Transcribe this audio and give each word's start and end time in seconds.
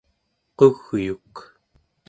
qugyuk 0.57 1.35